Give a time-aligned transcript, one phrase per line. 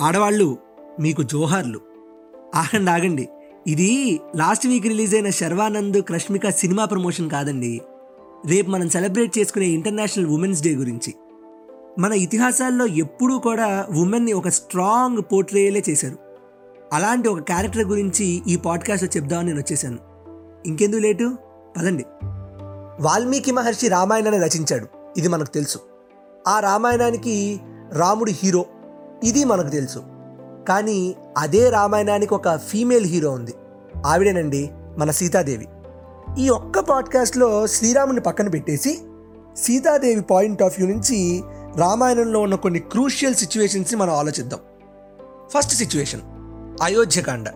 [0.00, 0.56] ఆడవాళ్ళు
[1.00, 1.80] మీకు జోహార్లు.
[2.54, 3.28] ఆగండి ఆగండి.
[3.66, 7.80] ఇది లాస్ట్ వీక్ రిలీజ్ అయిన శర్వానంద్ క్రష్మిక సినిమా ప్రమోషన్ కాదండి.
[8.46, 11.14] రేపు మనం సెలబ్రేట్ చేసుకునే ఇంటర్నేషనల్ ఉమెన్స్ డే గురించి.
[11.98, 16.16] మన ఇతిహాసాల్లో ఎప్పుడూ కూడా ఉమెన్ని ఒక స్ట్రాంగ్ పోర్ట్రేయలే చేశారు.
[16.92, 19.98] అలాంటి ఒక క్యారెక్టర్ గురించి ఈ పాడ్కాస్ట్లో చెప్దామని నేను వచ్చేసాను.
[20.66, 21.36] ఇంకెందుకు లేటు?
[21.76, 22.04] పదండి.
[23.00, 24.86] వాల్మీకి మహర్షి రామాయణాన్ని రచించాడు.
[25.16, 25.78] ఇది మనకు తెలుసు.
[26.48, 27.60] ఆ రామాయణానికి
[27.92, 28.64] రాముడు హీరో
[29.24, 30.02] ఇది మనకు తెలుసు.
[30.68, 33.54] కానీ అదే రామాయణానికి ఒక ఫీమేల్ హీరో ఉంది.
[34.06, 35.68] ఆవిడేనండి మన సీతాదేవి.
[36.38, 38.98] ఈ ఒక్క పాడ్కాస్ట్లో శ్రీరాముని పక్కన పెట్టేసి
[39.56, 41.42] సీతాదేవి పాయింట్ ఆఫ్ వ్యూ నుంచి
[41.76, 44.60] రామాయణంలో ఉన్న కొన్ని క్రూషియల్ సిచ్యువేషన్స్ని మనం ఆలోచిద్దాం.
[45.54, 46.20] First situation
[46.82, 47.50] Ayodhya Kanda.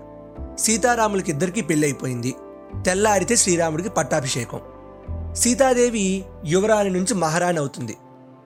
[0.59, 2.35] సీతారాములకి ఇద్దరికీ పెళ్ళైపోయింది
[2.87, 4.61] తెల్లారితే శ్రీరాముడికి పట్టాభిషేకం.
[5.35, 7.97] సీతాదేవి యువరాణి నుంచి మహారాణి అవుతుంది.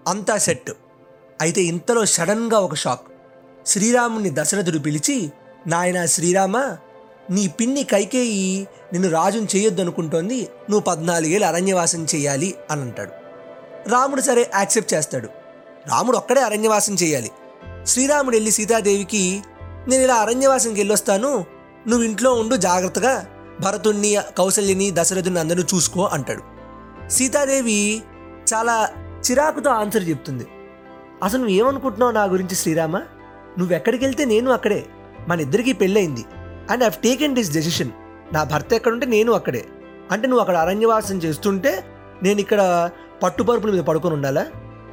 [0.08, 0.70] అంతా సెట్.
[1.40, 3.00] అయితే ఇంతలో సడన్గా ఒక షాక్.
[3.66, 5.32] శ్రీరాముని దశరథుడు పిలిచి
[5.66, 6.76] నాయనా శ్రీరామ
[7.30, 10.40] నీ పిన్ని కైకేయి నిన్ను రాజుని చేయొద్దు అనుకుంటోంది
[10.70, 13.10] నువ్వు పద్నాలుగేళ్ళు అరణ్యవాసం చేయాలి అని అంటాడు.
[13.90, 15.26] రాముడు సరే యాక్సెప్ట్ చేస్తాడు.
[15.88, 17.30] రాముడు ఒక్కడే అరణ్యవాసం చేయాలి.
[17.86, 19.42] శ్రీరాముడు వెళ్ళి సీతాదేవికి
[19.88, 21.44] నేను ఇలా అరణ్యవాసంకి వెళ్ళొస్తాను.
[21.88, 23.26] నువ్వు ఇంట్లో ఉండు జాగ్రత్తగా.
[23.60, 26.42] భరతుణ్ణి కౌశల్యని దశరథుని అందరూ చూసుకో అంటాడు.
[27.08, 28.02] సీతాదేవి
[28.54, 28.90] చాలా
[29.30, 30.46] చిరాకుతో ఆన్సర్ చెప్తుంది.
[31.22, 32.96] అసలు నువ్వు ఏమనుకుంటున్నావు నా గురించి శ్రీరామ?
[33.58, 34.86] నువ్వెక్కడికి వెళ్తే నేను అక్కడే.
[35.28, 36.24] మన ఇద్దరికీ పెళ్ళయింది.
[36.70, 37.90] And have taken this decision
[38.32, 39.64] నా భర్త ఎక్కడుంటే నేను అక్కడే.
[40.10, 41.84] అంటే నువ్వు అక్కడ అరణ్యవాసం చేస్తుంటే
[42.22, 42.90] నేను ఇక్కడ
[43.22, 44.46] పట్టుపరుపుల మీద పడుకొని ఉండాలా?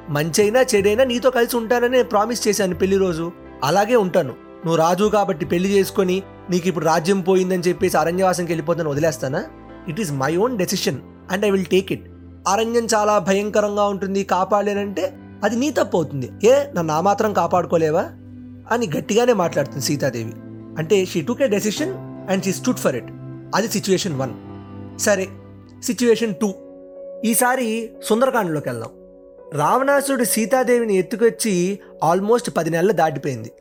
[0.09, 3.31] మంచైనా చెడైనా నీతో కలిసి ఉంటానని ప్రామిస్ చేశాను పెళ్ళి రోజు.
[3.64, 4.30] అలాగే ఉంటాను.
[4.66, 9.44] నువ్వు రాజు కాబట్టి పెళ్ళి చేసుకొని నీకు ఇప్పుడు రాజ్యం పోయిందని చెప్పేసి అరణ్యవాసంకి వెళ్ళిపోతాను వదిలేస్తానా?
[9.88, 10.98] It is my own decision
[11.31, 12.09] and I will take it
[12.48, 14.23] అరణ్యం చాలా భయంకరంగా ఉంటుంది.
[14.23, 16.31] కాపాడలేనంటే అది నీ తప్పు అవుతుంది.
[16.44, 18.02] ఏ నన్ను ఆ మాత్రం కాపాడుకోలేవా?
[18.72, 20.33] అని గట్టిగానే మాట్లాడుతుంది సీతాదేవి.
[20.78, 21.94] అంటే she took a decision
[22.31, 23.05] and she stood for it
[23.56, 24.33] అది సిచ్యువేషన్ వన్
[25.00, 25.28] సరే
[25.83, 26.53] సిచ్యువేషన్ టూ
[27.25, 28.90] ఈసారి సుందరకాండలోకి వెళ్దాం.
[29.59, 33.52] రావణాసురుడు సీతాదేవిని ఎత్తుకొచ్చి ఆల్మోస్ట్ పది నెలలు దాటిపోయింది.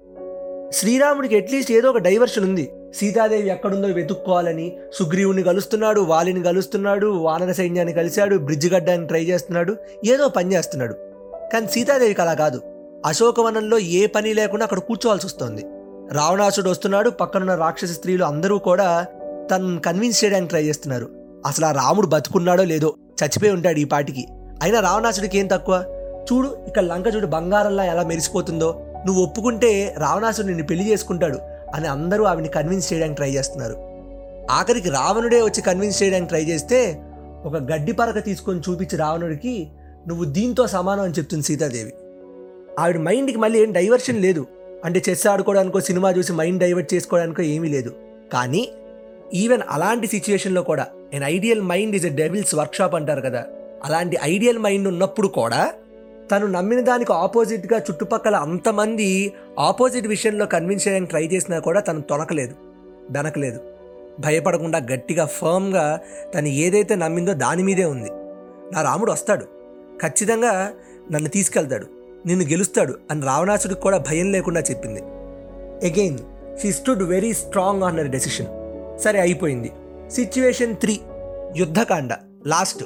[0.72, 2.70] శ్రీరాముడికి అట్లీస్ట్ ఏదో ఒక డైవర్షన్ ఉంది.
[2.94, 10.28] సీతాదేవి ఎక్కడుందో వెతుక్కోవాలని సుగ్రీవుని కలుస్తున్నాడు వాలిని కలుస్తున్నాడు వానర సైన్యాన్ని కలిశాడు బ్రిడ్జ్ గడ్డానికి ట్రై చేస్తున్నాడు ఏదో
[10.28, 10.94] పని చేస్తున్నాడు.
[11.52, 12.60] కానీ సీతాదేవికి అలా కాదు.
[13.06, 15.64] అశోకవనంలో ఏ పని లేకుండా అక్కడ కూర్చోవాల్సి వస్తుంది.
[16.12, 19.06] రావణాసుడు వస్తున్నాడు పక్కనున్న రాక్షస స్త్రీలు అందరూ కూడా
[19.50, 21.08] తను కన్విన్స్ చేయడానికి ట్రై చేస్తున్నారు.
[21.46, 22.94] అసలు ఆ రాముడు బతుకున్నాడో లేదో
[23.24, 24.26] చచ్చిపోయి ఉంటాడు ఈ పాటికి.
[24.62, 25.84] అయినా రావణాసుడికి ఏం తక్కువ?
[26.32, 28.80] చూడు ఇక్కడ లంక చూడు బంగారంలా ఎలా మెరిసిపోతుందో.
[29.06, 31.38] నువ్వు ఒప్పుకుంటే రావణాసుడు నిన్ను పెళ్ళి చేసుకుంటాడు
[31.74, 33.76] అని అందరూ ఆవిని కన్విన్స్ చేయడానికి ట్రై చేస్తున్నారు.
[34.50, 37.02] ఆఖరికి రావణుడే వచ్చి కన్విన్స్ చేయడానికి ట్రై చేస్తే
[37.44, 39.68] ఒక గడ్డి పరక తీసుకొని చూపించి రావణుడికి
[40.08, 41.92] నువ్వు దీంతో సమానం అని చెప్తుంది సీతాదేవి.
[42.78, 44.46] ఆవిడ మైండ్కి మళ్ళీ ఏం డైవర్షన్ లేదు.
[44.84, 47.94] అంటే చెస్ ఆడుకోవడానికో సినిమా చూసి మైండ్ డైవర్ట్ చేసుకోవడానికో ఏమీ లేదు.
[48.32, 48.68] కానీ
[49.34, 53.44] ఈవెన్ అలాంటి సిచ్యువేషన్లో కూడా an ideal mind is a devil's workshop అంటారు కదా.
[53.84, 55.72] అలాంటి ఐడియల్ మైండ్ ఉన్నప్పుడు కూడా
[56.32, 62.54] తను నమ్మిన దానికి ఆపోజిట్గా చుట్టుపక్కల అంతమంది ఆపోజిట్ విషయంలో కన్విన్స్ చేయడానికి ట్రై చేసినా కూడా తను తొనకలేదు
[63.10, 63.60] బెనకలేదు
[64.20, 66.00] భయపడకుండా గట్టిగా ఫర్మ్గా
[66.34, 68.10] తను ఏదైతే నమ్మిందో దాని మీదే ఉంది.
[68.74, 69.53] నా రాముడు వస్తాడు.
[70.02, 70.72] ఖచ్చితంగా
[71.12, 71.86] నన్ను తీసుకెళ్తాడు
[72.26, 75.00] నిన్ను గెలుస్తాడు అని రావణాసుడికి కూడా భయం లేకుండా చెప్పింది.
[75.88, 76.18] Again
[76.62, 78.46] she stood very strong on her decision
[79.00, 79.72] సరే అయిపోయింది.
[80.10, 81.00] సిచ్యువేషన్ త్రీ
[81.56, 82.12] యుద్ధకాండ
[82.46, 82.84] లాస్ట్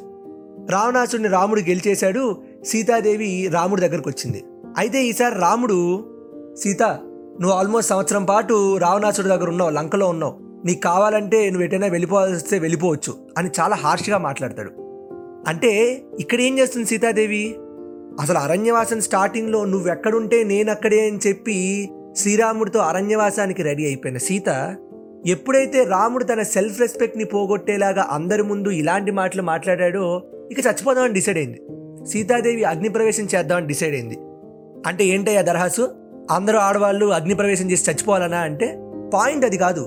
[0.71, 4.45] రావణాసుడిని రాముడు గెలిచేశాడు సీతాదేవి రాముడి దగ్గరకు వచ్చింది.
[4.79, 6.05] అయితే ఈసారి రాముడు
[6.63, 6.83] సీత
[7.41, 10.35] నువ్వు ఆల్మోస్ట్ సంవత్సరం పాటు రావణాసుడి దగ్గర ఉన్నావు లంకలో ఉన్నావు.
[10.65, 14.71] నీకు కావాలంటే నువ్వు ఎటైనా వెళ్ళిపోవాల్సి వస్తే వెళ్ళిపోవచ్చు అని చాలా హార్ష్గా మాట్లాడతాడు.
[15.49, 17.55] అంటే ఇక్కడ ఏం చేస్తుంది సీతాదేవి?
[18.21, 24.77] అసలు అరణ్యవాసం స్టార్టింగ్లో నువ్వెక్కడుంటే నేనక్కడే అని చెప్పి శ్రీరాముడితో అరణ్యవాసానికి రెడీ అయిపోయిన సీత
[25.27, 30.23] ఎప్పుడైతే రాముడు తన సెల్ఫ్ రెస్పెక్ట్ని పోగొట్టేలాగా అందరి ముందు ఇలాంటి మాటలు మాట్లాడాడో
[30.53, 31.63] ఇక చచ్చిపోదామని డిసైడ్ అయింది.
[32.07, 34.19] సీతాదేవి అగ్నిప్రవేశం చేద్దామని డిసైడ్ అయింది.
[34.87, 35.89] అంటే ఏంటయ్యా దరహాసు?
[36.31, 38.79] అందరూ ఆడవాళ్ళు అగ్నిప్రవేశం చేసి చచ్చిపోవాలనా అంటే
[39.15, 39.87] పాయింట్ అది కాదు.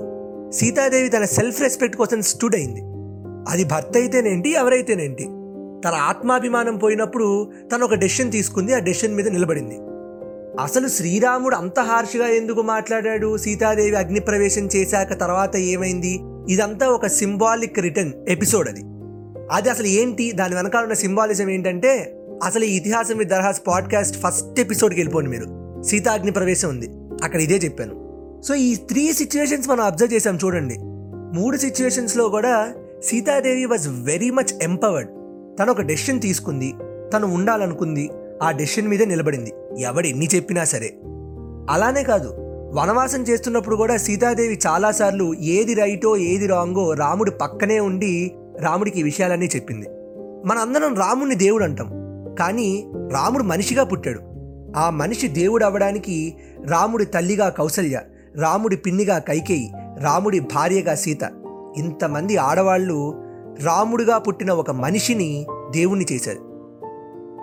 [0.51, 2.81] సీతాదేవి తన సెల్ఫ్ రెస్పెక్ట్ కోసం స్టూడ్ అయింది.
[3.49, 5.27] అది భర్త అయితేనేంటి ఎవరైతేనేంటి?
[5.85, 9.77] తన ఆత్మాభిమానం పోయినప్పుడు తను ఒక డెసిషన్ తీసుకుంది ఆ డెసిషన్ మీద నిలబడింది.
[10.61, 13.37] అసలు శ్రీరాముడు అంత హార్ష్గా ఎందుకు మాట్లాడాడు?
[13.37, 16.19] సీతాదేవి అగ్నిప్రవేశం చేశాక తర్వాత ఏమైంది?
[16.49, 18.81] ఇదంతా ఒక సింబాలిక్ రిటర్న్ ఎపిసోడ్ అది.
[19.51, 20.31] అది అసలు ఏంటి?
[20.31, 25.83] దాని వెనకాల ఉన్న సింబాలిజం ఏంటంటే అసలు ఈ ఇతిహాసం విత్ దర్హాస్ పాడ్కాస్ట్ ఫస్ట్ ఎపిసోడ్కి వెళ్ళిపోండి మీరు.
[25.83, 26.89] సీతా అగ్ని ప్రవేశం ఉంది.
[27.23, 28.01] అక్కడ ఇదే చెప్పాను.
[28.41, 30.75] సో ఈ త్రీ సిచ్యువేషన్స్ మనం అబ్జర్వ్ చేసాం చూడండి.
[31.39, 32.73] మూడు సిచ్యువేషన్స్లో కూడా
[33.03, 35.09] Sitadevi was very much empowered
[35.61, 36.73] తను ఒక డెసిషన్ తీసుకుంది.
[37.13, 38.09] తను ఉండాలనుకుంది.
[38.43, 39.53] ఆ డెసిషన్ మీదే నిలబడింది.
[39.79, 40.93] ఎవడు ఎన్ని చెప్పినా సరే.
[41.69, 42.33] అలానే కాదు
[42.73, 49.45] వనవాసం చేస్తున్నప్పుడు కూడా సీతాదేవి చాలాసార్లు ఏది రైటో ఏది రాంగో రాముడి పక్కనే ఉండి రాముడికి ఈ విషయాలన్నీ
[49.45, 49.89] చెప్పింది.
[50.45, 51.87] మనందరం రాముడిని దేవుడు అంటాం.
[52.39, 54.19] కానీ రాముడు మనిషిగా పుట్టాడు.
[54.75, 56.35] ఆ మనిషి దేవుడు అవ్వడానికి
[56.67, 58.01] రాముడి తల్లిగా కౌసల్య
[58.37, 61.23] రాముడి పిన్నిగా కైకేయి రాముడి భార్యగా సీత.
[61.77, 63.30] ఇంతమంది ఆడవాళ్ళు
[63.63, 66.51] రాముడిగా పుట్టిన ఒక మనిషిని దేవుణ్ణి చేశారు.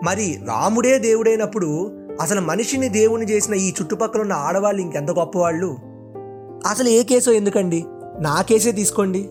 [0.05, 5.77] మరి రాముడే దేవుడైనప్పుడు అసలు మనిషిని దేవుని చేసిన ఈ చుట్టుపక్కల ఉన్న ఆడవాళ్ళు ఇంకెంత గొప్పవాళ్ళు?
[6.71, 7.85] అసలు ఏ కేసో ఎందుకండి?
[8.21, 9.29] నా కేసే తీసుకోండి.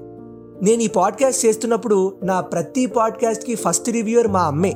[0.61, 4.73] నేను ఈ పాడ్కాస్ట్ చేస్తున్నప్పుడు నా ప్రతి పాడ్కాస్ట్కి ఫస్ట్ రివ్యూయర్ మా అమ్మే.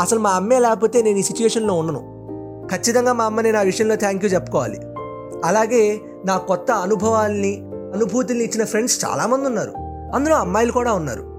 [0.00, 2.14] అసలు మా అమ్మే లేకపోతే నేను ఈ సిచ్యువేషన్లో ఉండను.
[2.72, 4.78] ఖచ్చితంగా మా అమ్మని నా విషయంలో థ్యాంక్ యూ చెప్పుకోవాలి.
[5.44, 7.60] అలాగే నా కొత్త అనుభవాల్ని
[7.94, 9.72] అనుభూతుల్ని ఇచ్చిన ఫ్రెండ్స్ చాలామంది ఉన్నారు.
[10.14, 11.33] అందులో అమ్మాయిలు కూడా ఉన్నారు.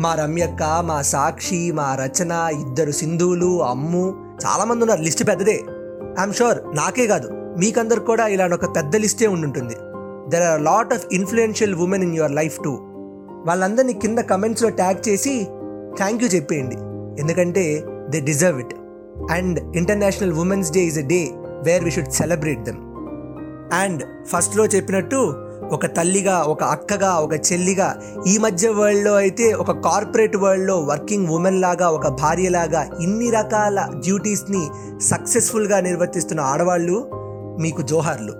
[0.00, 4.04] మా రమ్యక్క మా సాక్షి మా రచన ఇద్దరు సింధువులు అమ్ము.
[4.44, 5.54] చాలామంది ఉన్నారు లిస్ట్ పెద్దదే.
[6.20, 7.28] ఐఎమ్ షూర్ నాకే కాదు
[7.58, 9.76] మీకందరు కూడా ఇలాంటి ఒక పెద్ద లిస్టే ఉండుంటుంది.
[10.28, 12.78] There are lot of influential women in your life too
[13.46, 15.44] వాళ్ళందరినీ కింద కమెంట్స్లో ట్యాగ్ చేసి
[15.96, 16.76] థ్యాంక్ యూ చెప్పేయండి.
[17.22, 18.74] ఎందుకంటే they deserve it
[19.32, 21.30] and International Women's Day is a day
[21.64, 22.80] where we should celebrate them
[23.72, 30.36] and ఫస్ట్లో చెప్పినట్టు ఒక తల్లిగా ఒక అక్కగా ఒక చెల్లిగా ఈ మధ్య వరల్డ్లో అయితే ఒక కార్పొరేట్
[30.36, 34.68] వరల్డ్లో వర్కింగ్ ఉమెన్ లాగా ఒక భార్యలాగా ఇన్ని రకాల డ్యూటీస్ని
[35.00, 37.10] సక్సెస్ఫుల్గా నిర్వర్తిస్తున్న ఆడవాళ్ళు
[37.60, 38.32] మీకు జోహార్లు.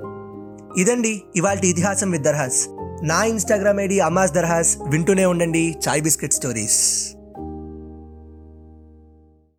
[0.78, 2.66] ఇదండి ఇవాళ ఇతిహాసం విత్ దర్హాస్.
[3.02, 4.76] నా ఇన్స్టాగ్రామ్ ఐడి అమాస్ దర్హాస్.
[4.88, 5.76] వింటూనే ఉండండి.
[5.88, 7.15] Chai biscuit stories.